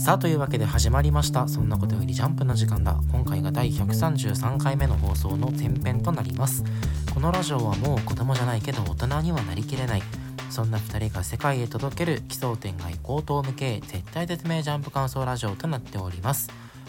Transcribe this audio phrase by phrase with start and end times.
[0.00, 1.46] さあというわけで始まりました。
[1.46, 2.98] そんなことよりジャンプの時間だ。
[3.12, 6.64] 今回が第133回目の放送の前編となります。
[7.12, 10.02] このラジオはもう子供じゃないけど大人にはなりきれない。
[10.48, 16.48] そんな2人が世界へ届ける奇想天外高等無形絶対絶命ジャンプ感想ラジオとなっております。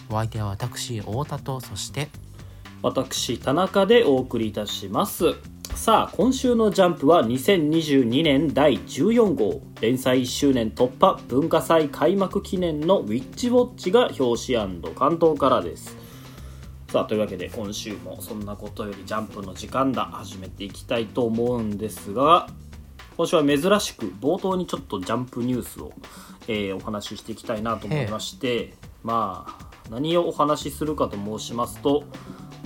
[0.10, 2.08] お相手は私太田とそして
[2.82, 5.36] 私田中でお送りいたします。
[5.76, 9.62] さあ今週の「ジャンプ」は2022年第14号。
[9.82, 15.98] 連載1周年突破文化祭開幕記念の「ウィッチウォッチ」が表紙関東からです。
[16.92, 22.48] さあというわけで今週もそんなことよりジャンプの時間だ始めていきたいと思うんですが
[23.16, 25.94] 今週は珍しく冒頭にちょっとジャンプニュースを、
[26.50, 32.04] えー、お話ししていきたいなと思いましてまあ何をお話しするかと申しますと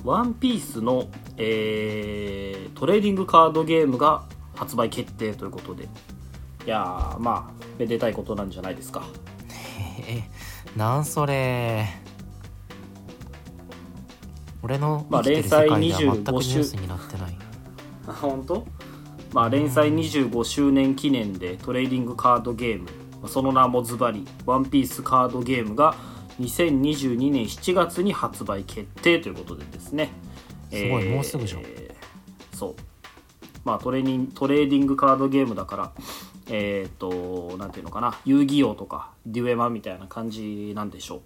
[0.06, 4.24] ワンピースの、えー、トレーディングカードゲームが
[4.56, 5.90] 発売決定ということで。
[6.66, 9.04] いやまあめでたいことなんじゃないですか。
[10.08, 10.24] え
[10.78, 11.88] なんそれ。
[14.62, 17.38] 俺の生きてる世界では全くニュースになってない。
[18.08, 18.66] あ本当？
[19.34, 22.88] まあ連載25周年記念でトレーディングカードゲーム。
[23.28, 25.96] その名もズバリワンピースカードゲームが
[26.40, 30.12] 2022年7月に発売決定ということでですね。
[30.72, 31.62] すごい、えー、もうすぐじゃん。
[32.54, 32.76] そう。
[33.64, 35.92] まあトレーニントレーディングカードゲームだから
[36.50, 38.20] えっ、ー、となんていうのかな。
[38.26, 41.22] 遊戯王とかデュエマみたいな感じなんでしょ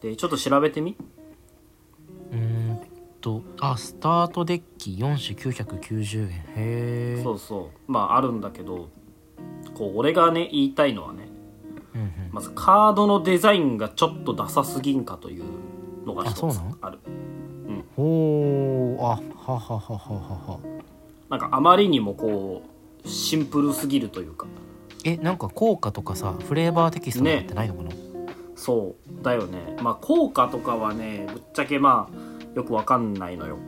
[0.00, 0.02] う。
[0.02, 0.96] でちょっと調べてみ。
[2.32, 2.80] うん
[3.20, 6.28] とあスタートデッキ4種990円。
[6.28, 6.42] へ
[7.18, 7.92] えそうそう。
[7.92, 8.88] まああるんだけど
[9.74, 11.29] こう俺がね言いたいのはね
[12.32, 15.44] まずカードのデザインがちょっとダサすぎんかという
[16.06, 16.98] のが一つある。
[17.06, 19.08] うん、ほうあ
[19.52, 20.60] はははははは。
[21.28, 22.62] なんかあまりにもこ
[23.04, 24.46] うシンプルすぎるというか。
[25.04, 27.96] えなんか効果とかさフレーバーテキストってないのかな、ね、
[28.54, 29.76] そうだよね。
[29.82, 33.58] まあ効果とかはねぶっちゃけまあよくわかんないのよ。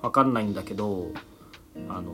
[0.00, 1.08] わかんないんだけど
[1.88, 2.12] あの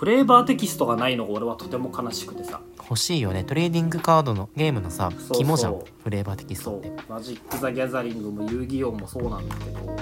[0.00, 2.62] フレーバーテキストがないのが俺はとても悲しくてさ。
[2.78, 3.44] 欲しいよね。
[3.44, 5.78] トレーディングカードのゲームのさ肝じゃん。
[6.02, 6.90] フレーバーテキストって。
[7.06, 9.94] マジック・ザ・ギャザリングも遊戯王もそうなんだけど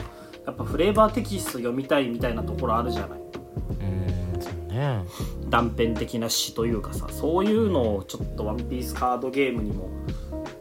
[0.46, 3.18] やっぱフレーバーテキスト読みたいみたいなところあるじゃない。
[3.18, 5.04] うんそうね。
[5.50, 9.90] 断片的な詩というかさそういうのをちょっとワンピースカードゲームにも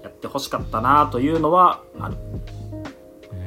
[0.02, 2.18] やってほしかったなというのはある。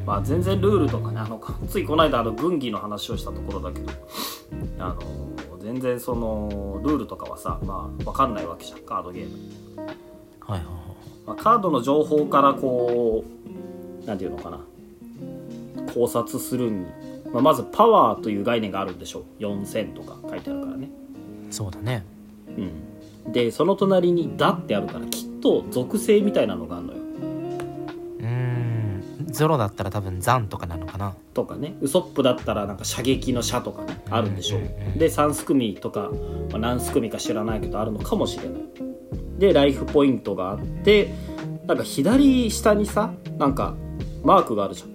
[0.06, 3.90] まあ全然ルールとかねあのついこの間あの軍議の話をしたところだけど
[4.78, 5.00] あの
[5.60, 9.36] 全然そのルールとかはさまあ分かんないわけじゃんカードゲーム。
[9.76, 9.86] はい
[10.50, 10.64] はいはい、
[11.26, 14.60] まあ、カードの情報からこう何て言うのかな。
[15.94, 16.86] 考察するに、
[17.32, 19.42] まあ、まずパワーという概念があるんでしょう。
[19.42, 20.88] 4000とか書いてあるからね。
[21.50, 22.04] そうだね。
[22.48, 23.32] うん。
[23.32, 26.99] でその隣に「だ」ってあるからきっと属性みたいなのがあるのよ
[29.30, 31.14] ゾロだったら多分ザンとかなのかな。
[31.34, 31.76] とかね。
[31.80, 34.58] ウソップだったらなんか射撃の射とかねあるんでしょ。
[34.58, 36.10] う,、で3すくみとか、
[36.50, 38.62] まあ、何すくみか知らないけどあるのかもしれない。
[39.38, 41.12] でライフポイントがあって
[41.66, 43.74] なんか左下にさなんか
[44.22, 44.90] マークがあるじゃん。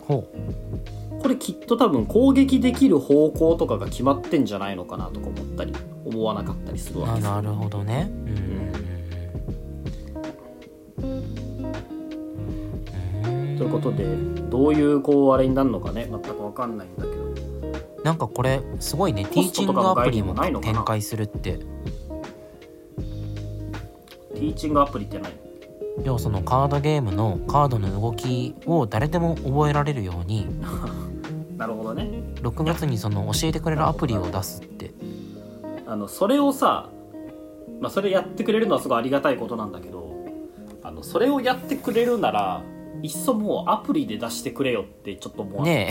[0.00, 1.22] ほう。
[1.22, 5.72] これきっと多分攻撃できる方向とかが決まってんじゃないのかなとか思ったり
[6.04, 8.08] 思わなかったりするわけですなるほどね。
[8.10, 8.55] うん
[13.64, 14.04] いうことで
[14.50, 17.26] どういうこうあれになるのかね全く分かんないんだけど。
[18.04, 21.58] なんかこれすごいねティーチングアプリも展開するって。
[24.34, 25.32] ティーチングアプリって何？
[26.04, 30.46] 要そのカードゲームのカードの動きを誰でも覚えられるように
[31.56, 32.22] なるほどね。
[32.42, 34.92] 6月にその教えてくれるアプリを出すって。
[35.86, 36.90] あのそれをさ
[37.80, 40.14] まあそれやってくれるのはすごいありがたいことなんだけど
[40.82, 42.62] あのそれをやってくれるなら
[43.02, 45.90] いっそもうアプリで出してくれよってちょっと思うね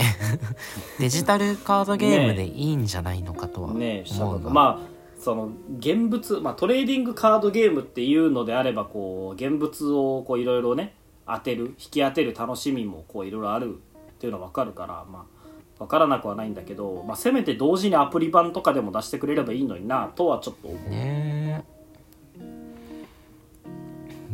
[0.98, 1.00] え。
[1.00, 4.18] デジタルカードゲームでいいんじゃないのかとはねえ
[4.50, 10.94] まあその現物、まあ、トレーディングカードゲームっていうのであればこう現物をいろいろね
[11.26, 13.78] 当てる引き当てる楽しみもいろいろあるっ
[14.18, 15.36] ていうのは分かるからまあ
[15.78, 20.90] 分からなくはないんだけど、まあ、せめて同時にアプリ版とかでも出してくれればいいのになとはちょっと思う。
[20.90, 21.64] ね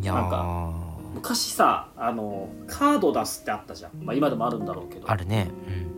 [0.01, 0.73] いやなんか
[1.15, 5.11] 昔さあのカード出すってあったじゃん、まあ、今でもあるんだろうけど。
[5.11, 5.51] あるね。
[5.87, 5.93] うん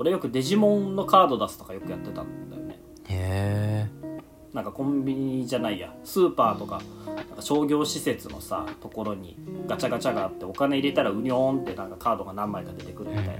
[0.00, 2.78] 俺よくデジモンのカード出すとかよくやってたんだよね。
[3.08, 4.14] へえ。
[4.54, 5.92] なんかコンビニじゃないや。
[6.04, 13.32] スーパーとかなんか商業施設のさところにガチャガチャがあってお金入れたらうにょーんってなんかカードが何枚か出てくるみたいな、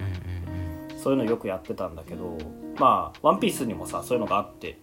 [1.00, 2.37] そういうのよくやってたんだけど
[2.76, 4.79] まあワンピースにもさそういうのがあって。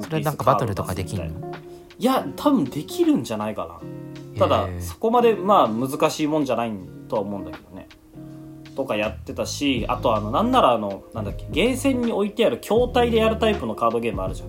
[0.00, 1.54] それなんかバトルとかできんの？
[1.98, 4.38] いや多分できるんじゃないかな。
[4.38, 6.72] ただそこまでまあ難しいもんじゃない
[7.08, 7.88] とは思うんだけどね。
[8.74, 14.48] とかやってたしあとあのなんならあのなんだっけゲーセンに置いてある筐体でやるタイプのカードゲームあるじゃん、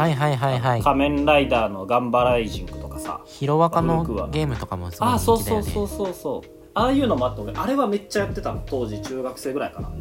[0.00, 0.82] はいはいはいはい。
[0.82, 3.20] 仮面ライダーのガンバライジングとかさ。
[3.26, 5.70] ヒロアカのゲームとかもすごいああそう人気だよね。
[5.70, 6.50] そうそうそうそう。
[6.72, 8.62] ああいうのもあって俺あれはめっちゃやってたの。
[8.64, 9.92] 当時中学生ぐらいかな。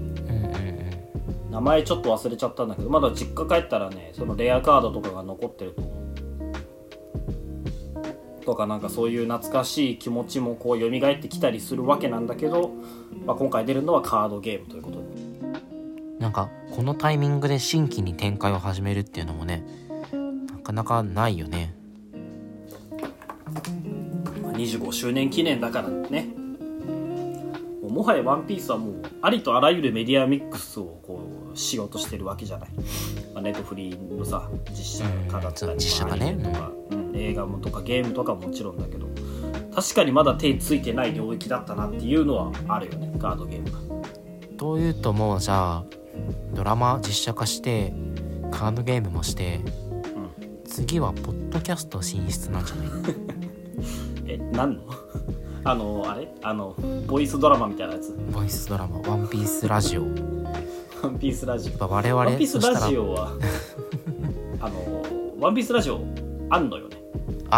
[1.51, 6.04] 名前ちょっと忘れちゃったんだけどまだ実家帰ったらねそのレアカードとかが残ってると思う
[8.45, 12.71] とかなんかそういう懐かしい気持ちもこう蘇ってきたりするわけなんだけど、
[13.25, 15.45] まあ、今回出るのはカードゲームということで。
[16.19, 19.65] なんかこのタイミングで新規に展開を始めるっていうのもね
[20.49, 21.73] なかなかないよね。
[24.41, 26.29] まあ25周年記念だからね。
[27.95, 31.21] もはや「ワンピースはもうありとあらゆるメディアミックスをこ
[31.53, 32.69] うしようとしてるわけじゃない、
[33.33, 36.37] まあ、ネットフリーのさ実写化だったり、うん実写化ね。
[36.91, 39.07] うん映画もとかゲームとかももちろんだけど
[39.73, 43.71] 確かにまだ手ついてない領域だったなっていうのはあるよねカードゲーム。
[43.71, 43.95] が
[44.57, 45.85] というともうじゃあ
[46.53, 47.93] ドラマ実写化して
[48.51, 49.59] カードゲームもして、
[50.65, 52.87] 次はポッドキャスト進出なんじゃない？
[54.33, 54.83] え何の？
[55.65, 56.31] あのあれ？
[56.41, 56.73] あの
[57.07, 58.15] ボイスドラマみたいなやつ？
[58.31, 60.09] ボイスドラマ「ワンピースラジオ」や
[61.03, 63.31] ワンピースラジっぱ我オ々ワンピースラジオは
[64.61, 65.03] あの
[65.39, 65.99] ワンピースラジオ
[66.49, 66.94] あんのよね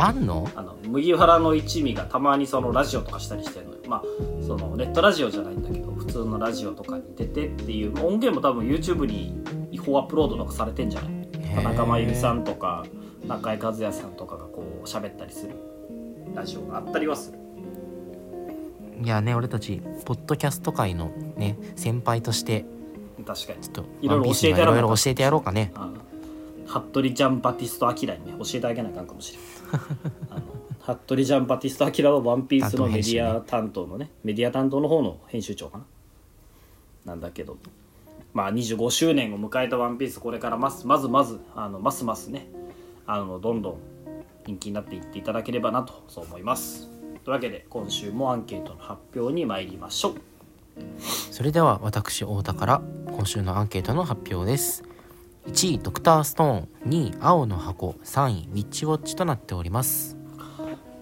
[0.05, 0.49] あんの？
[0.55, 3.79] あの麦わらの一味がたまにそのラジオとかしたりしてるのよ。
[3.88, 4.03] まあ
[4.45, 9.33] そのネットラジオじゃないんだけど普通のラジオとかに出てっていう音源も多分 YouTube に
[9.71, 11.29] 違法アップロードとかされてんじゃない？
[11.55, 12.85] 田中真由美さんとか
[13.27, 15.55] 中井和也さんとかがこう喋ったりする
[16.35, 17.39] ラジオがあったりはする。
[19.03, 22.65] いやね俺たちポッドキャスト界のね先輩として
[23.25, 23.61] 確かに。
[23.61, 25.71] ちょっといろいろ教えてやろういろいろ教えてやろうかね。
[26.65, 29.47] 服部ジャンバティスト・アキラにね教えてあげなあかんかもしれない
[30.30, 35.86] あの服部ジャンバティスト・アキラは「ワンピースのメディア担当のねメディア担当の方の編集長かな。
[37.06, 37.58] なんだけど。
[38.34, 42.48] まあ25周年を迎えた「ワンピースこれからますまずまずあのますますね
[43.08, 43.78] あのどんどん
[44.46, 46.88] 人気になっていっていただければなとそう思います。
[47.24, 50.14] というわけで今週もアンケートの発表に参りましょう。
[51.31, 54.87] それでは私太田から今週のアンケートの発表です。
[55.47, 60.17] 1位ドクターストーン2位青の箱3位ウィッチウォッチとなっております。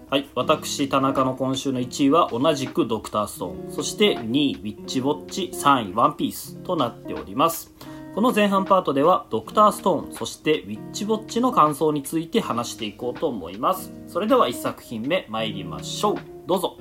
[0.08, 3.72] はい、私田中の今週の1位は同じくドクターストーン。
[3.72, 7.74] そして2位ウィッチウォッチ3位ワンピースとなっております。
[8.14, 13.92] この前半パートではドクターストーンそしてウィッチウォッチの感想について話していこうと思います。
[14.06, 16.16] それでは1作品目参りましょう。
[16.46, 16.76] どうぞ。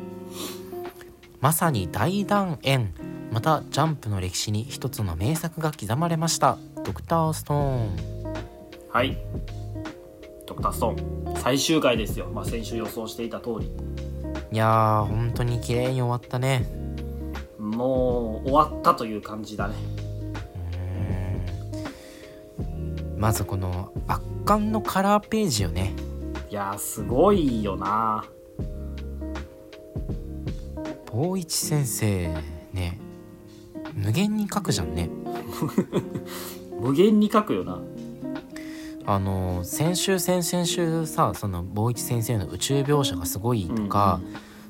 [1.41, 2.94] まさに大団円
[3.36, 6.58] またジャンプの歴史に一つの名作が刻まれました。
[6.86, 7.90] ドクターストーン。
[8.90, 9.18] はい。
[10.48, 11.36] ドクターストーン。
[11.36, 13.70] 最終回ですよ、まあ、先週予想していた通り。
[14.54, 16.66] いやー本当に綺麗に終わったね。
[17.60, 19.76] もう終わったという感じだね。
[23.18, 25.94] まずこの圧巻のカラーページよね。
[26.50, 28.24] いやーすごいよな。
[31.12, 32.34] 坊一先生
[32.72, 33.04] ね
[34.06, 35.10] 無限に書くじゃんね。
[36.80, 37.81] 無限に書くよな。
[39.07, 44.22] あの先週先々週さその坊一先生の宇宙描写がすごいとか、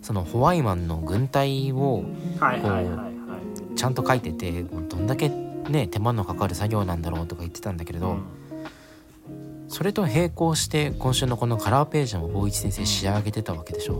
[0.02, 2.06] そのホワイマンの軍隊を
[3.76, 8.24] ちゃんと書いててどんだけね手間のかかる作業なんだろうとか言ってたんだけれど、うん。
[9.68, 13.96] それと並行して今週のこのカラーページも坊一先生仕上げてたわけでしょ。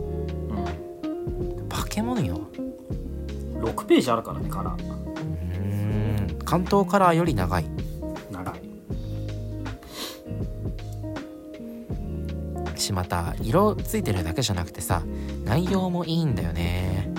[1.04, 1.68] うん。
[1.68, 2.40] 化け物よ。
[3.60, 5.05] 6ページあるからねカラー
[6.46, 7.66] 関東カラーより長い。
[8.30, 8.60] 長い。
[12.76, 15.02] しまた色ついてるだけじゃなくてさ
[15.44, 17.12] 内容もいいんだよね。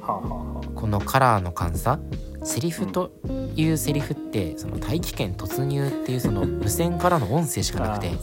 [0.00, 2.00] はあ、はあはこのカラーの感さ
[2.42, 3.12] セリフと
[3.54, 8.18] いうセリフってその大気圏突入っていうその無線からの音声しかあ、なくてあね。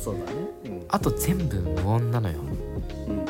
[0.65, 0.85] うん。
[0.89, 2.39] あと全部無音なのよ。
[2.39, 3.27] うん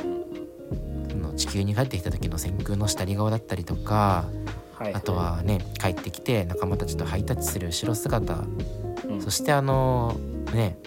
[1.12, 4.30] その地球に帰ってきた時の先空の下り顔だったりとか
[4.80, 4.94] はい。
[4.94, 8.36] あとはね帰ってきて仲間たちとハイタッチする後ろ姿。
[9.10, 9.22] うん。
[9.22, 10.16] そしてあの
[10.54, 10.78] ね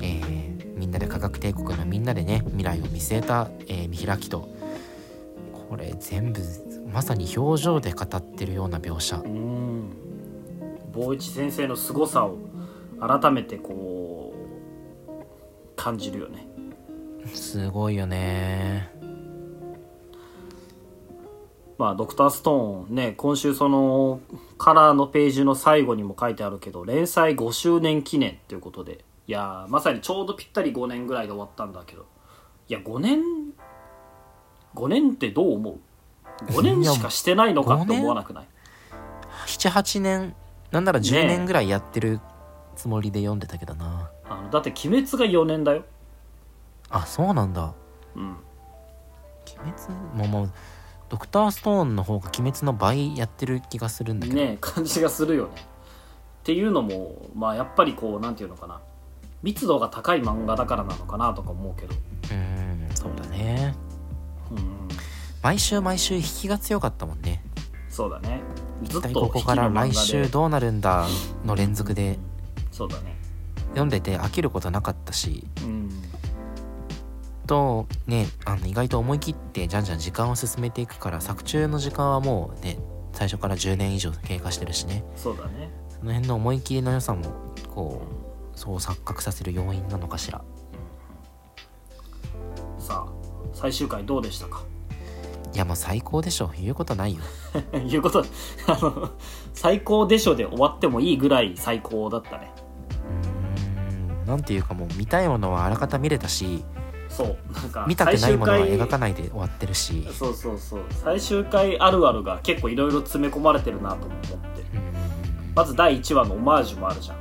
[0.00, 0.42] えー
[0.76, 4.48] みんなで科学帝国のみんなでね未来を見据えた、えー見開きと。
[5.70, 6.40] これ全部
[6.92, 9.16] まさに表情で語ってるような描写。
[9.16, 9.90] うん。
[10.92, 12.36] 坊一先生の凄さを
[13.00, 14.34] 改めてこ
[15.08, 16.46] う感じるよね。
[17.34, 18.91] すごいよね
[21.82, 24.20] まあドクターストーンね今週その
[24.56, 32.06] カラーのページの最後にも書いてあるけど連載5周年記念ということでいやーまさにちょうどぴったり5年ぐらいで終わったんだけど
[32.68, 33.20] いや5年
[34.76, 35.78] 5年ってどう思う
[36.52, 38.48] ？5年しかしてないのかって思わなくない
[39.48, 40.36] ？78年？
[40.70, 42.20] なんなら10年ぐらいやってる
[42.76, 45.84] つもりで読んでたけどな、あのだって「鬼滅」が4年だよ。
[46.90, 47.74] あそうなんだ。
[48.14, 48.36] うん。
[49.64, 49.92] 鬼滅？
[50.16, 50.52] もうもう
[51.12, 55.50] ドクターストーンの方が鬼滅の倍やってる気がするんだけど、ね感じがするよね。
[55.56, 58.80] っていうのもまあやっぱりこうなんていうのかな。
[59.42, 61.94] 密度が高い漫画だからなのかなとか思うけど。
[61.94, 63.74] うーんそうだね。
[64.52, 64.88] うん。
[65.42, 67.44] 毎週毎週引きが強かったもんね。
[67.90, 68.40] そうだね。
[68.82, 71.06] ず一体ここから来週どうなるんだ
[71.44, 72.18] の連続で。
[72.70, 73.18] そうだね。
[73.72, 75.46] 読んでて飽きることなかったし。
[75.62, 75.81] うん
[77.46, 82.78] とねあの意外と思い切ってじゃんじゃん時間を進めていくから作中の時間はもうね
[83.12, 85.04] 最初から10年以上経過してるしね。
[85.16, 85.70] そうだね。
[85.90, 87.22] その辺の思い切りの良さも
[87.68, 88.02] こ
[88.54, 90.42] うそう錯覚させる要因なのかしら。
[92.78, 93.12] さあ
[93.52, 94.62] 最終回どうでしたか？
[95.54, 97.20] いやもう最高でしょ言うことないよ。
[97.78, 98.24] いうこと
[98.66, 99.10] あの
[99.52, 102.50] 最高でしょで終わってもいいぐらい最高だったね。
[104.16, 104.26] うーん。
[104.26, 106.64] なんていうかもう見たいものはあらかた見れたし
[107.12, 107.36] そう。
[107.52, 110.08] なんか見たくないものは描かないで終わってるし。
[110.12, 110.84] そうそうそう。
[110.90, 114.62] 最終回あるあるが結構いろいろ詰め込まれてるなと思って。
[115.54, 117.16] まず第1話のオマージュもあるじゃん。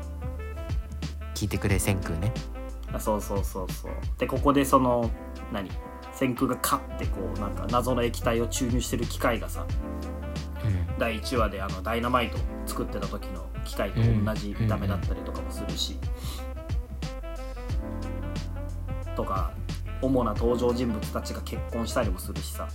[1.36, 2.32] 聞いてくれ千空ね。
[2.94, 3.92] あそうそうそうそう。
[4.18, 5.12] でここでその
[5.52, 5.70] 何？
[6.14, 9.66] 千空がカッてこうなんか謎の液体を注入してる機械がさ
[10.64, 10.98] うん。
[10.98, 15.98] 第1話であのダイナマイト作ってた時の機械と同じ見た目だったりとかもするし、
[19.16, 19.52] とか
[20.02, 22.68] 主な登場人物たちが結婚したりもするしさ。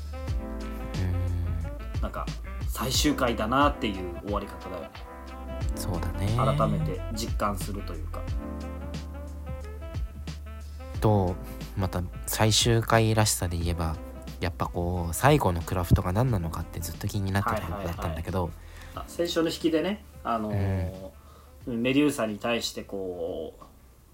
[1.99, 2.27] うなんか
[2.69, 4.91] 最終回だなっていう終わり方だよね。
[5.75, 6.29] そうだね。
[6.37, 8.21] 改めて実感するというか。
[11.01, 11.35] と
[11.77, 13.97] また最終回らしさで言えば
[14.41, 18.51] やっぱこう最後のクラフトが何なのかってずっと気になってたことだったんだけど、
[18.95, 21.11] あ先週の引きでねあのー
[21.67, 23.65] メデューサに対してこう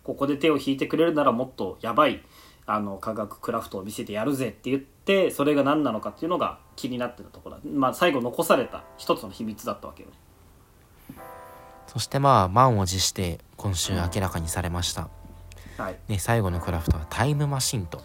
[0.03, 2.23] ここで手を引いてくれるならもっとやばい
[2.67, 7.57] あの科学クラフトを見せてやるぜって言ってそれが何なのかっていうのが気になってたところ。
[7.57, 10.09] だ、まあ、最後残された一つの秘密だったわけよ。
[10.11, 10.15] ね
[11.89, 15.11] そしてまあ満を持して今週明らかにされました、
[15.77, 15.99] はい。
[16.09, 18.01] ね、最後のクラフトはタイムマシンと。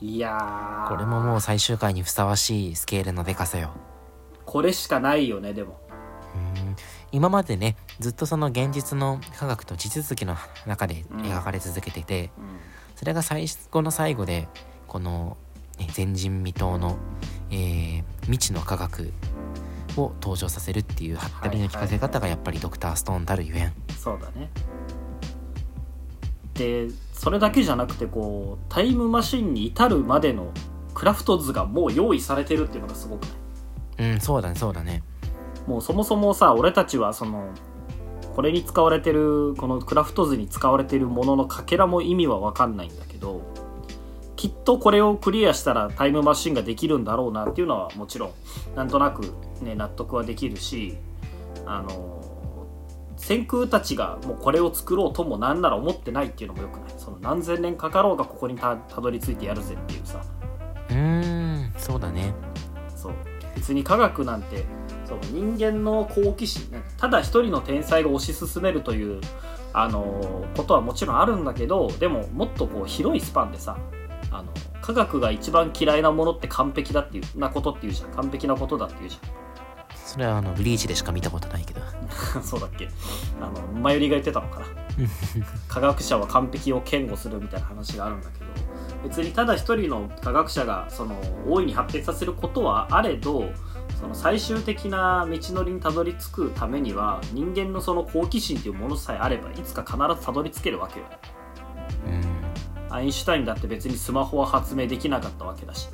[0.00, 0.88] いやー。
[0.88, 3.70] これももう最終回にふさわしいスケールのでかさよ。
[4.44, 5.80] これしかないよねでも。
[6.34, 6.76] うん。
[7.12, 12.58] 今までねずっとその現実の科学と地続きの中で描かれ続けてて、うん
[13.02, 14.46] それが最後の最後で
[14.86, 15.36] この、
[15.76, 16.96] ね、前人未到の、
[17.50, 19.12] えー未知の科学
[19.96, 23.72] を登場させるっていうはったりの聞かせ方がやっぱりドクターストーンたるゆえん。
[23.98, 24.48] そうだね。
[26.54, 30.52] でそれだけじゃなくてこうタイムマシンに至るまでの
[30.94, 33.24] クラフト図がもう用意されてるっていうのがすごく
[33.98, 34.12] ない？
[34.12, 35.02] うんそうだねそうだね。
[35.66, 37.48] もうそもそもさ俺たちはその
[38.34, 43.42] これに使われてるこのクラフト図に使われてるもののかけらも意味は分かんないんだけど
[44.36, 48.32] きっとこれをクリアしたらタイムマシンができるんだろうなっていうのはもちろん
[48.74, 50.96] なんとなくね納得はできるし
[51.66, 52.22] あの
[53.16, 56.92] 先空たちがもうこれを作ろうともなんなら思ってないっていうのもよくない。
[56.98, 60.20] その何千年かかろうがここにたたどり着いてやるぜっていうさ。
[60.90, 62.34] うーんそうだね。
[62.96, 63.12] そう
[63.54, 64.64] 別に科学なんて
[65.04, 69.20] そう人間の好奇心ねただ一人の天才が推し進めるという
[69.74, 73.78] あのことはもちろんあるんだけどでももっとこう広いスパンでさ
[74.30, 78.10] あの科学が一番嫌いなものって完璧だっていうなことっていうじゃん。
[78.10, 79.18] 完璧なことだっていうじ
[80.04, 81.80] それはあのブリーチでしか見たことないけど。
[81.80, 81.84] ゃ
[82.38, 82.90] んそうだっけ。
[83.40, 84.66] あの前よりが言ってたのかな。
[85.68, 88.41] 科学者は完璧を堅護するみたいな話があるんだけど
[89.02, 93.50] 別にただ一人の科学者がその大いに発展させることはあれど
[94.00, 101.06] その最終的な道のりにたどり着くためには人間のその好奇心というものさえあればいつか必ずたどり着けるわけよ。
[102.06, 102.42] うん
[102.92, 105.88] アインシュタインだって別にスマホは発明できなかったわけだし。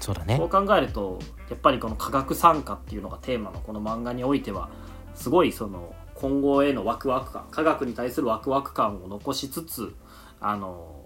[0.00, 0.36] そうだね。
[0.36, 4.68] そう考えるとやっぱりこの科学参加っていうのがテーマのこの漫画においては
[5.14, 9.94] すごいその今後へのワクワク感科学に対するワクワク感を残しつつ
[10.40, 11.04] あの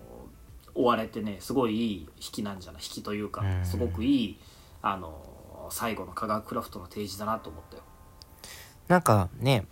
[0.75, 2.83] 追われてねすごいいい引きなんじゃない？
[2.83, 3.64] 引きというかうん。
[3.64, 4.38] すごくいい
[4.83, 7.83] あの最後の科学クラフトの提示だなと思ったよ。
[8.88, 9.64] なんかね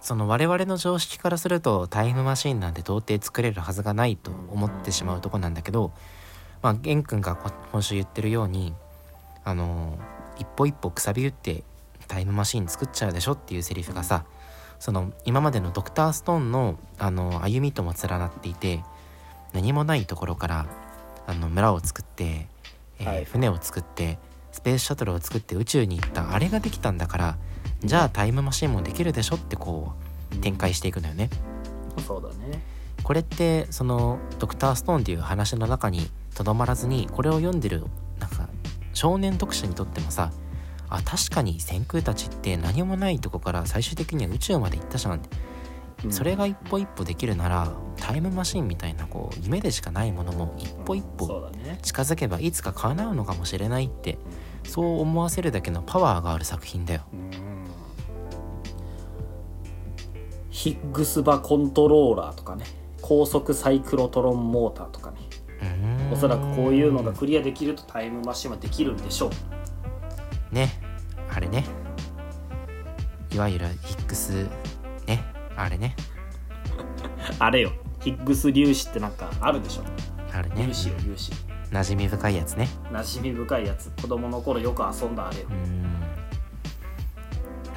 [0.00, 5.92] その我々の常識からするとタイムマシンなんて到底作れるはずがないと思ってしまうとこなんだけど、
[6.60, 8.74] まあ、玄君がこ今週言ってるように
[9.44, 9.98] あの
[10.38, 11.62] 一歩一歩くさび打って
[12.08, 14.24] タイムマシン作っちゃうでしょっていうセリフがさ
[14.82, 18.82] その今までのドクターストーンのあの歩みとも連なっていて
[19.52, 20.66] 何もないところから
[21.24, 22.48] あの村を作って、
[22.98, 24.18] えーはい船を作って
[24.50, 27.38] スペースシャトルを作って宇宙に行ったあれができたんだから
[27.84, 29.92] じゃあタイムマシンもできるでしょってこ
[30.32, 31.30] う展開していくのよね。
[32.04, 32.60] そうだね
[33.04, 37.84] これってそのドクターストーンっていう話の中にとどまらずにこれを読んでる
[38.18, 38.48] なんか
[38.94, 40.32] 少年読者にとってもさ
[40.92, 45.22] あ確かに先空たちって何もないとこから最終的には宇宙まで行ったじゃん
[46.10, 54.18] それが一歩一歩できるならタイムマシンみたいなこう夢でしかないものも一歩一そ歩近づけばいつか叶うのかもしれないって
[54.64, 57.02] そう思わせるだけのパワーがある作品だよ。
[60.50, 62.64] ヒッグスバコントローラーとかね。
[63.00, 65.18] 高速サイクロトロンモーターとかね。
[66.12, 69.30] おそらくこういうのがクリアできるとタイムマシンはできるんでしょう
[70.52, 70.70] ね
[71.34, 71.64] あれね。
[73.32, 74.46] いわゆるヒックス
[75.06, 75.24] ね
[75.56, 75.96] あれね。
[77.38, 77.72] あれよ。
[78.00, 79.82] ヒッグス粒子ってなんかあるでしょ。
[80.32, 80.62] あれね。
[80.62, 81.32] 粒子よ粒子。
[81.72, 82.68] 馴染み深いやつね。
[82.92, 83.90] 馴染み深いやつ。
[84.02, 85.46] 子供の頃よく遊んだあれよ。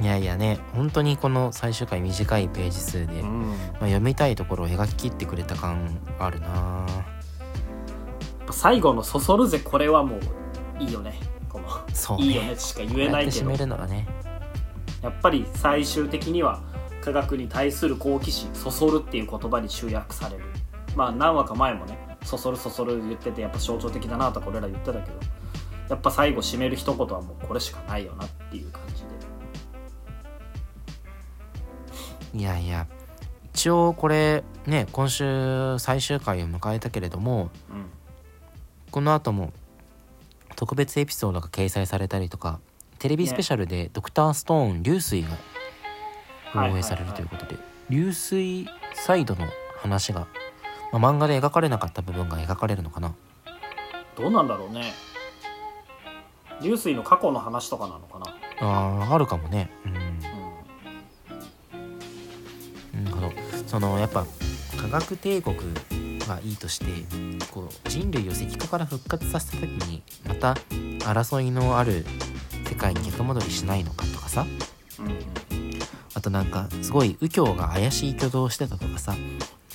[0.01, 3.53] いやいやね本当にこの最終回短いページ数で、まうん。
[3.53, 6.86] あ、読みたいところを描き切ってくれた感あるな。
[8.51, 10.20] 最後のそそるぜこれはもう。
[10.77, 11.17] いいよね
[11.95, 12.23] そうね。
[12.25, 13.45] いいよねしか言えないけど。
[13.45, 14.07] こうやって締めるのがね
[15.01, 16.61] やっぱり最終的には
[17.01, 20.43] 科学に対する好奇心そそるっていう言葉に集約される。
[20.95, 25.19] まあ何話か前もねそそるそそる言っててやっぱ象徴的だなとか俺ら言ってたけど。
[25.89, 29.03] やっぱ最後締める一言はもうこれしかないよなっていう感じ
[32.33, 32.39] で。
[32.39, 32.87] いやいや。
[33.53, 37.85] 一応これね今週最終回を迎えたけれどもうん。
[38.91, 39.53] この後も
[40.55, 42.59] 特別エピソードが掲載されたりとか
[43.00, 45.29] テレビスペシャルでドクターストーン流水が
[46.53, 47.57] 放映されるということで
[47.89, 49.47] 流水サイドの
[49.77, 50.27] 話が、
[50.91, 53.13] まあ、漫画で描かれなかった部分が描かれるのかな。
[54.17, 54.93] どうなんだろうね。
[56.61, 58.25] 流水の過去の話とかなのかな。
[58.61, 59.70] あーあるかもね。
[59.85, 59.96] うん。
[62.96, 63.31] うんなるほど。
[63.68, 64.25] そのやっぱ
[64.77, 65.55] 科学帝国
[66.27, 66.85] はいいとして
[67.51, 70.55] こう人類を石化から復活させた時にまた
[71.09, 72.05] 争いのある
[72.68, 74.46] 世界に逆戻りしないのかとかさ。
[75.00, 75.16] うんうん。
[76.14, 79.16] あとなんかすごい右京が怪しい挙動をしてたとかさ。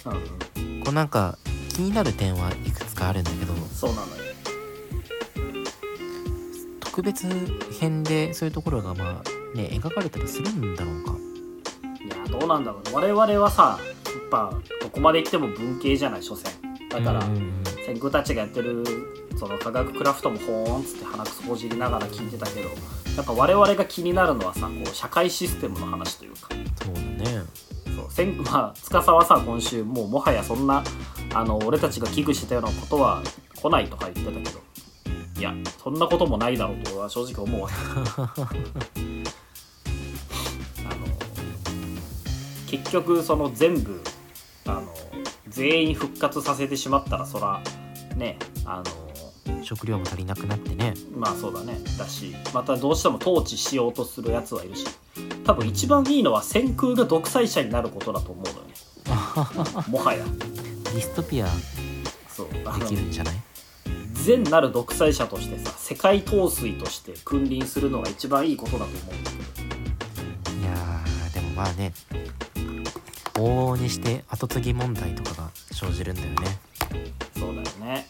[0.07, 0.81] うん。
[0.83, 3.55] こうなんか気になる点はいくつかあるんだけど。
[3.73, 4.21] そうなのよ。
[6.81, 7.29] 特別
[7.79, 11.13] 編でそういうところがまあね描かれたりするんだろうか。
[12.05, 12.91] いやどうなんだろうね。
[12.93, 13.79] 我々はさ
[14.12, 16.51] やっぱどこまで行っても文系じゃない所詮。
[16.88, 17.23] だから、
[17.87, 18.85] 先空たちがやってる
[19.37, 22.68] その科学クラフトもほーんっつって鼻くそほじりながら聞いてたけど
[23.16, 26.49] やっぱ我々が気になるのはさこう社会システムの話というか。
[26.85, 27.42] そうだね。
[27.96, 30.83] そうせん まあ司はさ今週もうもはやそんな
[31.35, 33.23] あの俺たちが危惧してたようなことは
[33.61, 34.61] 来ないとか言ってたけど。
[35.38, 37.75] いやそんなこともないだろうと俺は正直思うわけ
[42.71, 44.01] 結局その全部
[44.67, 44.83] あの
[45.49, 47.61] 全員復活させてしまったらそら
[48.17, 48.83] ねあ
[49.47, 50.95] の食料も足りなくなってね。
[51.17, 51.79] まあそうだね。
[51.99, 54.87] だしまたどうしても統治しようとするやつはいるし
[55.45, 58.75] 多分一番いいのは先空が独裁者になることだと思うのよね。
[59.91, 60.25] もはや。
[60.25, 61.49] ディストピア
[62.29, 62.49] そう。
[62.81, 63.35] できるんじゃない？
[64.15, 69.37] 善なる独裁者としてさ世界統帥として君臨するのが一番いいことだと思うんだけ
[70.53, 70.61] ど。
[70.61, 71.93] いやーでもまあね
[73.35, 76.59] 往々にして後継ぎ問題とかが生じるんだよね。
[77.37, 78.07] そうだよね。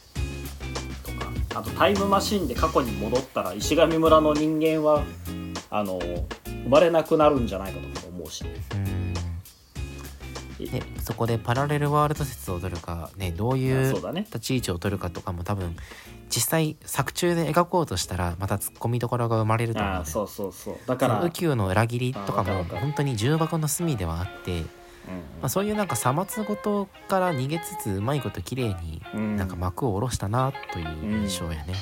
[1.05, 5.05] とかあとタイムマシンで過去に戻ったら石神村の人間は
[5.71, 5.99] あの
[6.47, 8.45] 生まれなくなるんじゃないかとかも思うし。
[8.45, 9.15] うん。
[10.61, 15.75] えでそこでパラレルワールド説を取るかねどういう立ち位置を取るかとかも多分
[16.29, 20.77] 実際作中で描こうとしたらまた突っ込みどころが生まれると思うんだよああそうそうそう。
[20.87, 24.63] だから宇宙の裏切りとかも本当に重箱の隅ではあって、
[25.41, 29.37] まあ、そういうなんかさまつごとから逃げつつうまいこと綺麗にうん。
[29.37, 30.87] なんか幕を下ろしたなという
[31.25, 31.75] 印象やね。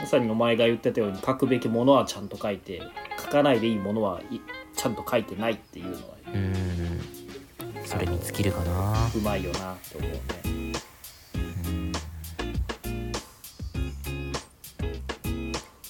[0.00, 2.82] まさにお前が言ってたように書くべきものはちゃんと書いて
[3.18, 4.40] 書かないでいいものはい
[4.74, 6.00] ちゃんと書いてないっていうのは
[6.34, 7.00] うん。
[7.84, 8.94] それに尽きるかな。
[9.14, 10.18] うまいよなって思うね。
[11.34, 11.92] うん。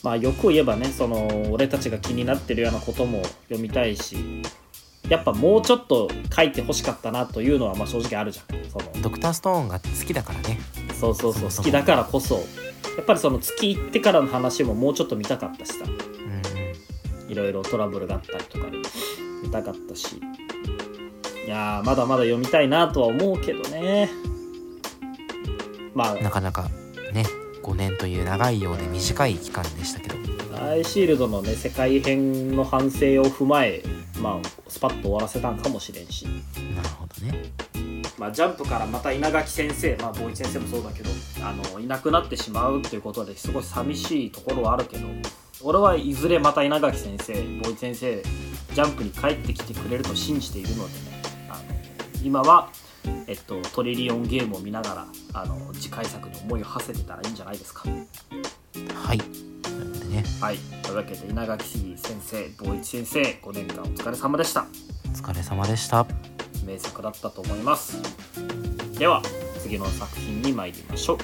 [0.02, 4.42] まあよく言えばねその俺たちが気になってるようなことも読みたいし
[5.12, 8.64] やっぱもうちょっと書いてほしかったなというのはまあ正直あるじゃん。
[8.70, 9.02] その。
[9.02, 10.58] ドクターストーンが好きだからね。
[10.98, 11.50] そうそうそう。
[11.54, 12.36] 好きだからこそ。
[12.36, 12.40] や
[13.02, 15.84] っぱりその月行ってからの話ももうちょっと見たかったしさ。
[15.84, 17.30] うん。
[17.30, 18.78] いろいろトラブルがあったりとかで
[19.42, 20.18] 見たかったし。
[21.46, 24.08] いやーまだまだ読みたいなとは思うけどね。
[25.92, 26.14] まあ。
[26.14, 26.70] なかなか
[27.12, 27.26] ね
[27.62, 30.21] 5年という長いようで短い期間でしたけど
[30.62, 33.82] アイシールドのね世界編の反省を踏まえ
[34.20, 36.24] まあスパッと終わらせたんかもしれんし。
[36.24, 37.52] なるほどね。
[38.18, 41.10] まあ、ジャンプからまた稲垣先生、まあ、坊一先生もそうだけど
[41.44, 45.08] あのいなくなってしまうっていうことですごい寂しいところはあるけど
[45.60, 47.32] 俺はいずれまた稲垣先生
[47.64, 51.62] 坊一先生ジャンプに帰ってきてくれると信じているのでねあの
[52.22, 52.70] 今は、
[53.26, 57.88] えっと、トリリオンゲームを見ながらあの次回作に思いを馳せてたらいいんじゃないですか。
[58.94, 59.51] はい
[60.22, 60.28] ね。
[60.40, 64.66] はい、というわけで稲垣先生坊一先生5年間お疲れ様でした。
[65.06, 66.06] お疲れ様でした。
[66.64, 68.00] 名作だったと思います。
[68.98, 69.22] では
[69.60, 71.18] 次の作品に参りましょう。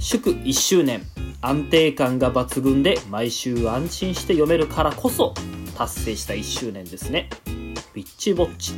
[0.00, 1.02] 祝1周年
[1.40, 5.34] 安定感が抜群で毎週安心して読めるからこそ
[5.76, 7.30] 達成した1周年ですね。
[7.46, 8.72] ウィッチウォッチ。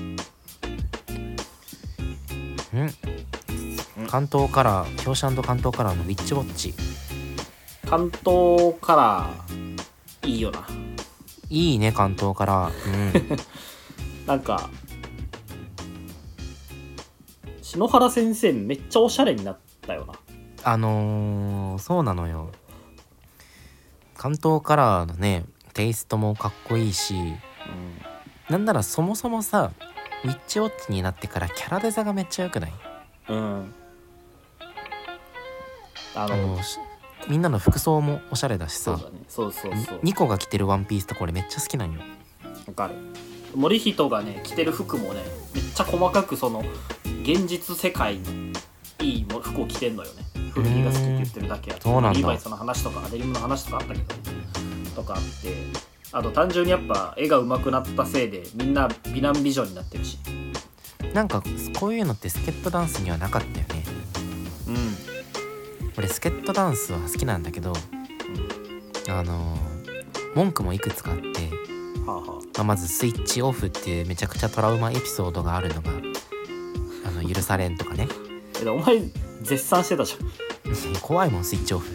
[2.75, 2.91] うん。
[4.07, 6.75] 関東カラー京シャンド関東カラーのウィッチウォッチ
[7.89, 10.67] 関東カラーいいよな。
[11.49, 13.31] いいね関東カラー。
[13.31, 13.37] うん。
[14.27, 14.69] なんか
[17.63, 20.15] 篠原先生めっちゃおしゃれになったよな。
[20.65, 22.51] あのー、そうなのよ。
[24.17, 27.15] 関東カラーのねテイストもかっこいいし
[28.49, 29.71] なんならそもそもさ
[30.25, 32.73] ウィッチウォッチになってからキャラデザがめっちゃ良くない？
[33.29, 33.75] うん、うん、
[36.15, 36.79] ああののし
[37.29, 38.97] みんなの服装もおしゃれだしさ。
[38.97, 39.25] そうだね。
[39.29, 40.01] そうそうそう。
[40.03, 42.01] ニコが着てるワンピースとこれめっちゃ好きなんよ。
[42.67, 42.95] わかる。
[43.55, 45.23] 森人がね着てる服もね
[45.55, 46.63] めっちゃ細かくその
[47.23, 48.25] 現実世界の
[49.01, 50.23] いいも服を着てんのよね。
[50.53, 52.13] 古着が好きって言ってるだけやそうなんだ。
[52.13, 54.07] リーバイスの話とかデニムの話とかあったけど。
[54.95, 55.55] とかあって。
[56.13, 60.19] あと単純にやっぱ絵が上手くなったせいでみんな美男美女になってるし。
[61.13, 61.43] なんか
[61.79, 63.83] こういうのってスケットダンスにはなかったよね。
[63.86, 63.86] うん
[65.99, 67.73] 俺スケットダンスは好きなんだけど
[69.09, 69.57] あの
[70.35, 71.25] 文句もいくつかあって、
[72.07, 75.91] はあはまあ、まずスイッチオフっていうめちゃくちゃトラウマエピソードがあるのが
[77.07, 78.09] あの許されんとかね。
[78.67, 79.03] お前
[79.43, 80.17] 絶賛してたじ
[81.03, 81.89] 怖いもんスイッチオフ。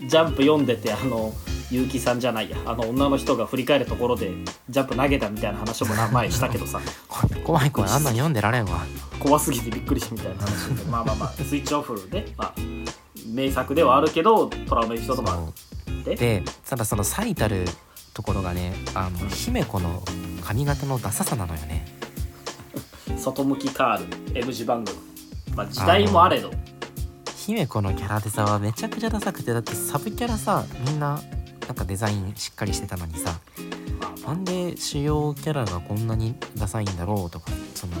[0.00, 1.32] ゃんジャンプ読んでてあの
[1.70, 2.56] 結城さんじゃないや。
[2.66, 4.30] あの女の人が振り返るところで
[4.68, 6.80] ジャンプ投げたみたいな話もな前したけどさ。
[7.08, 8.84] こ 怖い怖いあんなの読んでられんわ。
[9.18, 10.84] 怖すぎてびっくりしたみたいな話で。
[10.84, 12.54] まあまあまあスイッチオフで、まあ、
[13.38, 15.52] 名作ではあるけどトラウマエピソードもあ
[15.86, 17.64] るででただその最たる
[18.12, 20.02] ところがねあの姫子の
[20.42, 21.86] 髪型のダサさなのよね。
[23.16, 24.98] 外向きカール M 字番組。
[25.54, 26.50] まあ時代もあれど。
[27.36, 31.20] 姫子のキャラデザはめちゃくちゃダサくてだってサブキャラさみんな
[31.66, 33.38] なんかデザインしっかりしてたのにさ
[34.26, 37.94] なんで主要キャラがこんなにダサいんだろうとかその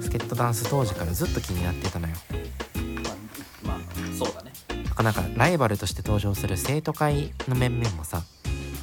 [0.00, 2.14] スケットダンス当時からずっと気になってたのよ
[4.96, 8.22] かなかライバルとして登場する生徒会の面々もさ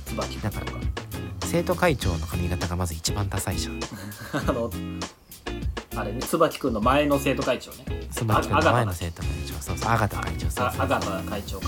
[0.06, 0.80] 椿君とか
[1.46, 3.80] 生徒会長の髪型がまず一番ダサいじゃん。
[4.34, 4.72] あの
[5.96, 8.08] あれね椿君の前の生徒会長ね。
[8.12, 9.54] 椿君あの前の生徒会長。
[9.62, 10.40] そうそうアガタ会長。
[10.42, 10.66] そうそう。
[10.66, 11.68] あアガタ会長か。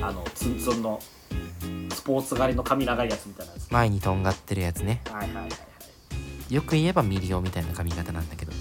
[0.00, 1.00] あのツンツンの
[1.94, 3.70] スポーツ狩りの髪長いやつみたいなやつ。
[3.70, 5.00] 前にとんがってるやつね。
[5.12, 6.54] はいはいはいはい。
[6.54, 8.52] よく言えばミリオみたいな髪型なんだけど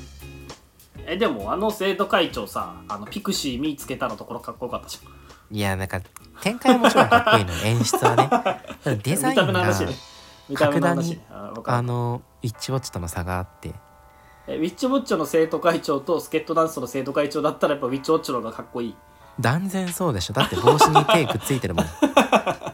[1.11, 5.11] えでもあの生徒会長さあのピクシー見つけたのところかっこよかったじゃん。
[5.53, 5.99] いやなんか
[6.39, 7.51] 展開はもちろんかっこいいの。
[7.51, 8.15] よ 演出は
[8.85, 8.97] ね。
[9.03, 9.75] デザインが
[10.55, 11.19] 格段に
[11.65, 13.75] あのウィッチウォッチとの差があって。
[14.47, 18.95] えウィッチウォッチョの生徒会長とスケットダンスの生徒会長だったらやっぱウィッチウォッチョの方がかっこいい。
[19.37, 20.33] 断然そうでしょ。
[20.33, 21.85] だって帽子に手くっついてるもん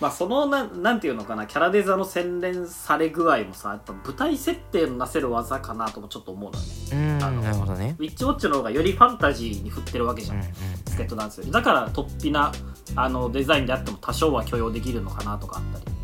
[0.00, 6.72] まあそのなんなんていうのかなキャラデザの洗練され具合もさやっぱ舞台設定のなせる技かなともちょっと思うのよね。
[6.90, 7.96] うーんあのなるほどね。
[7.98, 10.50] ウィッチウォッチョの方がよりファンタジーに振ってるわけじゃん、うんうん
[10.86, 12.52] スケットダンスよりだから突飛な
[12.94, 15.96] あのデザインであっても多少は許容できるのかなとかあったり。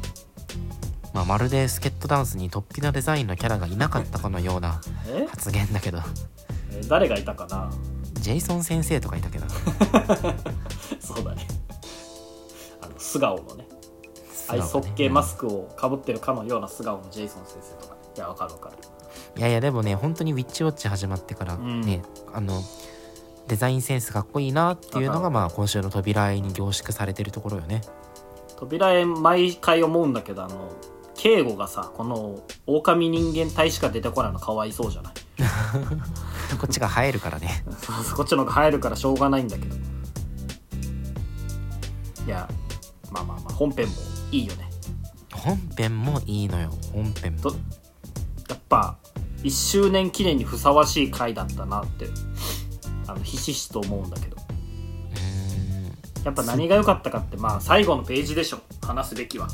[1.12, 5.26] まあ、まるでスケットダンスに突飛なデザインのキャラがいなかったかのようなえ？
[5.28, 5.98] 発言だけど。
[6.72, 7.70] え誰がいたかな？
[8.14, 9.46] ジェイソン先生とかいたけど。
[11.00, 11.46] そうだね。
[12.80, 13.66] あの素顔のね
[14.50, 17.96] アイスホッケーマスクをかぶってるかのような素顔のジェイソン先生とか。
[18.16, 18.76] いやわかるわかる。
[19.36, 21.80] いやいやでもね本当にウィッチウォッチ始まってからうん。
[21.82, 22.60] ね、あの
[23.48, 27.80] デザインセンスかっこいいなっていうのがまあ今週の扉絵に凝縮されてるところよね。
[28.56, 30.70] 扉絵毎回思うんだけどあの
[31.14, 35.12] 敬吾がさこの狼人間体しか出てこないのかわいそうじゃない？
[36.58, 37.64] こっちが映えるからね。
[38.16, 39.76] こっちの方が入るからしょうがないんだけど。
[42.26, 42.48] いや
[43.10, 43.94] まあまあまあ本編も
[44.30, 44.70] いいよね。
[45.32, 47.42] 本編もいいのよ本編も。
[47.42, 47.56] どや
[48.54, 48.98] っぱ
[49.42, 52.06] 1周年記念にふさわしい回だったなって
[53.06, 54.36] あのひしひしと思うんだけど。
[54.36, 56.24] うーん。
[56.24, 58.60] やっぱ何が良かったかってまあ最後のページでしょ。
[58.82, 59.48] 話すべきは。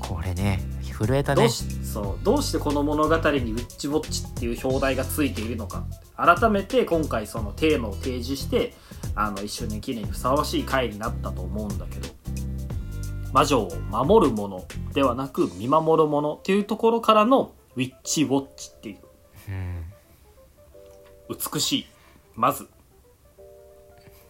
[0.00, 1.42] これね震えたね。
[1.42, 5.84] どうしそうどうしてこの物語にウィッチウォッチっていう表題がついているのか。
[6.16, 8.74] 改めて今回そのテーマを提示して
[9.16, 12.08] あの1周年記念にふさわしい回になったと思うんだけど
[13.34, 18.98] 魔女を守るものではなく見守るものっていうところからのウィッチウォッチっていう。
[19.48, 19.84] うん
[21.52, 21.86] 美しい。
[22.36, 22.68] まず。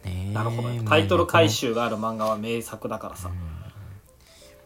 [0.05, 0.79] ねえなるほどね。
[0.79, 3.31] まあタイトル回収がある漫画は名作だからさ。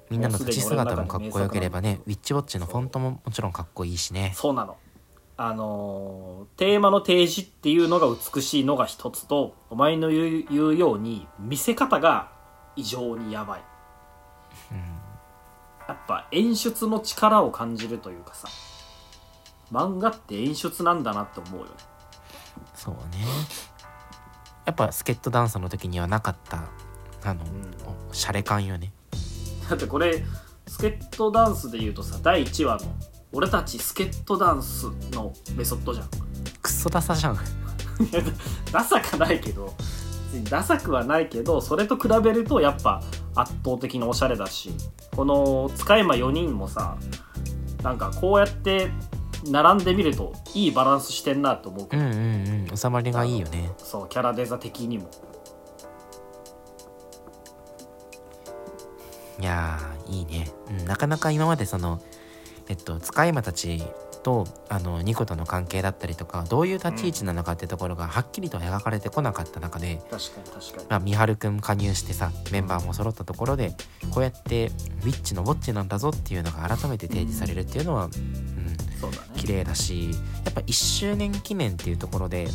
[0.09, 4.33] みんなの立ち姿もかっこよければねウィッチウォッチのフォントももちろんかっこいいしね。
[4.37, 4.77] そうなの。
[5.37, 12.31] あのーテーマの提示っていうのが美しいのが一つとお前の言う言うように見せ方が
[12.77, 13.63] 異常にやばい、
[15.89, 18.49] やっぱ演出の力を感じるというかさ
[19.73, 21.71] 漫画って演出なんだなって思うよね。
[22.75, 23.25] そうね。
[24.65, 26.71] やっぱスケットダンスの時にはなかった
[27.25, 27.43] あの、
[28.13, 28.93] シャレ感よね。
[29.69, 30.25] だってこれ
[30.67, 32.95] スケットダンスで言うとさ第1話の
[33.33, 36.09] 「俺たちスケットダンス」のメソッドじゃん。
[36.63, 37.39] クソダサじゃん。
[38.73, 43.03] ダサくないけど別にダサくはないけどそれと比べるとやっぱ
[43.35, 44.71] 圧倒的におしゃれだし
[45.15, 46.97] この使い魔4人もさ
[47.83, 48.91] なんかこうやって
[49.47, 52.77] 並んでみるといいバランスしてんなと思うけど、うんうんうん。
[52.77, 53.71] 収まりがいいよね。
[53.79, 55.09] そうキャラデザ的にも。
[59.41, 62.03] いやーいいね、うん、なかなか今までその
[62.69, 63.85] えっと使い魔たち
[64.19, 70.01] とあのニコとの関係だったりとかどういう立ち位置なのかってところがはっきりと描かれてこなかった中で、
[71.05, 73.73] 美晴くん加入してさメンバーも揃ったところで
[74.11, 74.67] こうやって
[75.03, 78.13] ウィッチのウォッチなんだぞっていうのが改めて提示されるっていうのは、うん、
[79.01, 79.23] そうだね。
[79.37, 80.11] 綺麗だし
[80.45, 82.49] やっぱ1周年記念っていうところで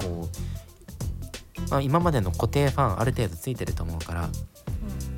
[0.00, 0.28] こ
[1.66, 4.28] う、まあ、今までの固定ファンある程度ついてると思うから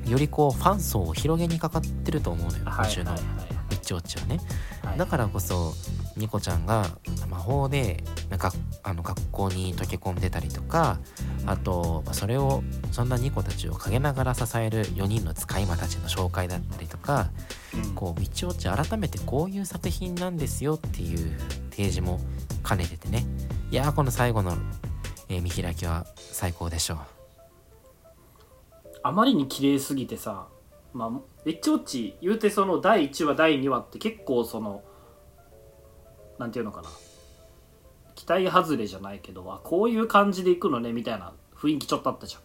[0.05, 3.29] よりこうファン層を広げにかかってると思うのようん、今週のウはいはい。
[3.29, 4.39] ィッチウォッチはね。
[4.83, 5.73] はいだからこそ
[6.17, 6.85] ニコちゃんが
[7.29, 8.51] 魔法でなんか
[8.83, 10.99] あの学校に溶け込んでたりとか
[11.45, 17.29] あとまあそれをそんなニコたちを陰ながら支える4人の使い魔たちの紹介だったりとか
[17.73, 22.19] うんこうウィッチウォッチ改めてこういう作品なんですよっていう提示も
[22.67, 23.25] 兼ねててね
[23.71, 24.57] いやーこの最後の、
[25.29, 26.97] えー見開きは最高でしょう。
[29.03, 30.47] あまりに綺麗すぎてさ
[30.93, 34.83] まあウィッチウォッチ言うてその第1話第2話って結構その
[36.37, 36.89] なんていうのかな。
[38.15, 42.35] 期待外れじゃないけどあこういう感じでいくのねみたいな雰囲気ちょっとあったじ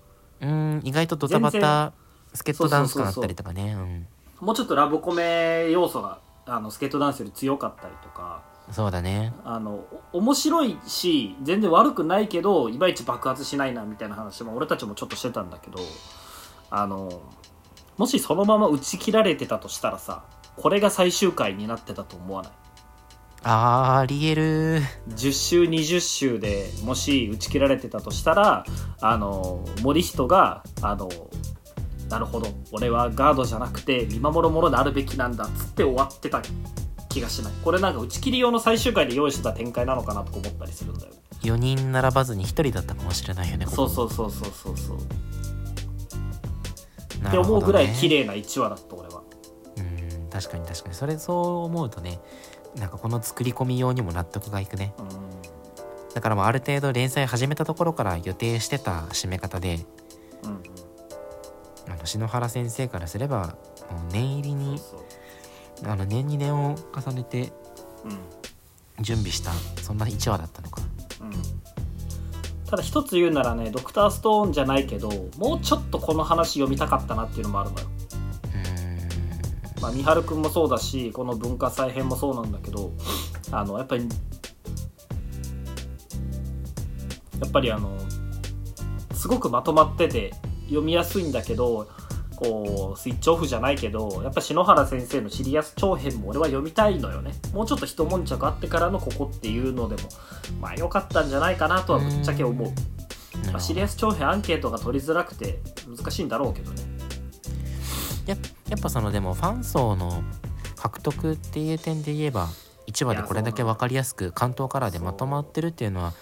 [0.40, 0.48] ゃん。
[0.48, 1.92] うーん意外とドタバ全タ
[2.32, 3.74] スケットダンス感あったりとかね。
[3.74, 4.06] うん。
[4.40, 9.32] もうちょっとラブコメ要素があのスケートダンスより強かったりとかそうだね。
[9.44, 15.78] あのお面白いし全然悪くないけどいまいち爆発しないなみたいな話も俺たちもちょっとしてたんだけど
[16.70, 17.22] あの
[17.96, 20.24] もしそのまま打ち切られてたとしたらさ
[20.56, 22.52] これが最終回になってたと思わない？
[23.46, 24.80] あーありえる。
[25.10, 28.64] 10週20週でもし打ち切られてたとしたら
[29.00, 31.08] あの森人があの
[32.08, 36.42] なるほど俺はガードじゃなくて見守るものであるべきなんだっつって終わってた
[37.08, 37.52] 気がしない。
[37.62, 44.98] これなんか打ち切り用の最終回で用意してた展開なのかなとか思ったりするんだよ4人並ばずに1人だったかもしれないよねそううそうそうそうそうそう
[47.24, 49.22] っって思うぐらい綺麗麗な1話だった俺は。
[49.78, 50.94] うん確かに確かに。
[50.94, 52.20] それそう思うとね
[52.76, 54.94] なんかこの作り込み用にも納得がいくね。
[54.98, 55.08] うん。
[56.14, 59.80] だからもうある程度連載始めたところから予定してた締め方で
[60.44, 61.92] うんうん。
[61.92, 63.56] あの篠原先生からすれば
[63.90, 64.80] もう念入りに
[65.84, 67.52] あの年に年を重ねて
[68.04, 69.02] うん。
[69.02, 69.50] 準備した
[69.82, 70.82] そんな1話だったのか。
[70.82, 70.93] うん
[72.66, 77.86] ただ一つ言うならねドクターストーンじゃないけどもうちょっとこの話読みたかったなっていうのもあるのよ。
[79.82, 82.92] まあ、三春くんもそうだしこの文化祭編もそうなんだけど
[83.50, 84.08] あのやっぱり
[87.38, 87.98] やっぱりあの
[89.12, 90.32] すごくまとまってて
[90.68, 91.88] 読みやすいんだけど
[92.36, 97.32] こうスイッチオフじゃないけどやっぱ篠原先生のシリアス長編も俺は読みたいのよね。
[97.52, 100.08] もうちょっと一悶着あってからのここっていうのでも
[100.60, 102.72] まあ良かったんじゃないかなとはぶっちゃけ思う、
[103.50, 106.82] まあ、シリアス長編アンケートが取りづらくて難しいんだろうけどね。
[108.26, 108.36] や
[108.68, 110.22] やっぱそのでもファン層の
[110.76, 112.48] 獲得っていう点で言えば
[112.86, 116.12] 1話でこれだけ分かりやすく関東カラーでまとまってるっていうのは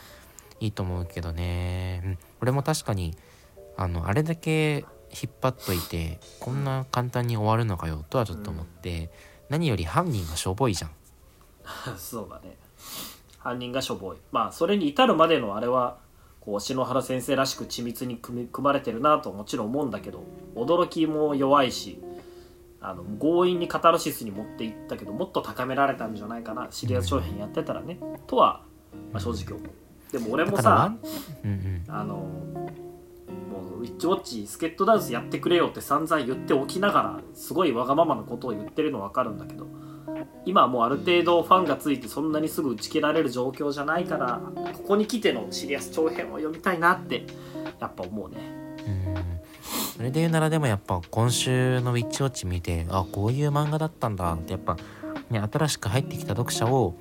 [0.61, 3.17] いいと思うけどね、うん、俺も確かに
[3.77, 9.11] あのあれだけ引っ張っといてこんな簡単に終わるのかよとはちょっと思って、
[9.49, 10.91] 何より犯人がしょぼいじゃん。
[11.97, 12.57] そうだね。
[13.39, 14.17] 犯人がしょぼい。
[14.31, 15.99] まあそれに至るまでのあれは
[16.41, 20.25] こう篠原先生らしく緻密に組まれてるなともちろん思うんだけど
[20.57, 22.03] 驚きも弱いし
[22.81, 27.99] あの強引にカタルシスに持っていったけどもっと高められたんじゃないかなシリアス長編やってたらね。
[28.27, 28.65] とは、
[29.13, 29.71] まあ、正直思う。
[30.13, 30.93] でも俺もさ
[31.45, 31.85] うんうん。
[31.87, 32.27] あの
[33.33, 39.67] もうウィッチウォッチスケットダンスやってくれよって散々言っておきながらすごいわがままなことを言ってるの分かるんだけど
[40.45, 44.41] 今はもうある程度ファンがついてそんなにすぐ打ち切られる状況じゃないから
[44.73, 47.27] ここに来てのシリアス長編を読みたいなって
[47.81, 48.37] やっぱ思うね。
[48.87, 49.43] うん。
[49.97, 54.77] それで言うならでもやっぱ今週の「ウィッチウォッチ」見てあこういう漫画だったんだってやっぱ、
[55.31, 56.97] ね、新しく入ってきた読者を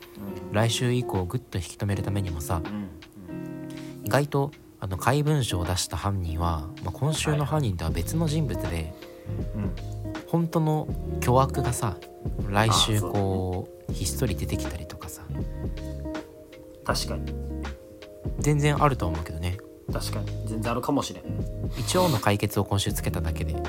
[0.51, 2.61] 来週以降グッと引き止めるためにもさ
[4.03, 8.93] 意外とあの怪文書を出した犯人は、まあ、今週の犯人とは別の人物で、
[9.55, 9.71] うん。
[10.27, 10.87] 本当の
[11.19, 11.97] 巨悪がさ
[12.49, 15.21] 来週こうひっそり出てきたりとかさ。
[16.83, 17.33] 確かに。
[18.39, 19.57] 全然あるとは思うけどね。
[19.93, 20.25] 確かに。
[20.47, 21.23] 全然あるかもしれん、
[21.77, 23.53] 一応の解決を今週つけただけで。
[23.53, 23.63] うん。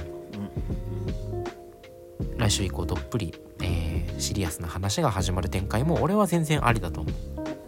[2.38, 7.14] 来週以降どっぷり、えーシリアスな話が始まる展開も俺は全然ありだと思う。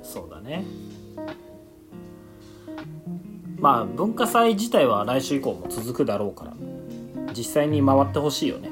[0.02, 0.64] そうだね
[3.64, 6.52] まあ文化祭自体は来週以降も続くだろうから
[7.32, 8.68] 実際に回ってほしいよね。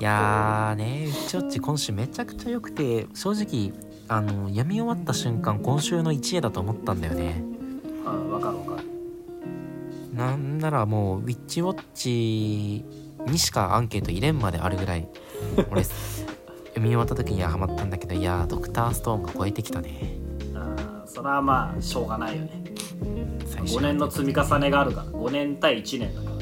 [0.00, 3.72] いやーねうちおっち今週めちゃくちゃ良くて正直
[4.08, 7.40] あの読み終わった瞬間今週の1位だと思ったんだよね。
[8.04, 8.88] あ分かる分かる。
[10.12, 12.84] なんならもうウィッチウォッチ
[13.30, 15.06] にしかアンケート入れんまであるぐらい
[15.70, 15.84] 俺
[16.74, 20.18] 読み終わった時にはハマったんだけどいやードクターストーンが超えてきたね。
[20.56, 22.63] あーそれはまあしょうがないよね
[23.64, 26.34] 5年の積み重ねがあるから5年対1年だから。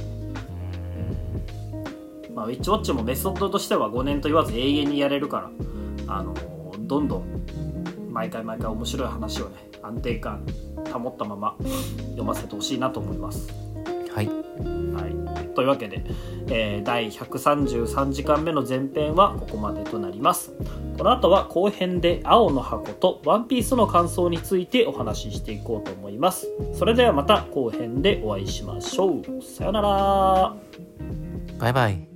[2.35, 5.51] まあウィッチウォッチもメソッドとしては5年と言わず永遠にやれるか
[6.07, 6.35] らあの
[6.81, 7.43] どんどん
[8.11, 10.45] 毎回毎回面白い話をね安定感
[10.93, 11.57] 保ったまま
[12.11, 13.49] 読ませてほしいなと思います。
[14.15, 14.42] はい、
[15.55, 16.03] というわけで、
[16.49, 20.53] えー第133時間目の前編はここまでとなります。
[20.99, 26.49] この後は後編で「青の箱」と「ワンピースの感想についてお話ししていこうと思います。
[26.73, 29.43] それではまた後編でお会いしましょう。
[29.43, 30.55] さよなら。
[31.59, 32.12] バイバイ。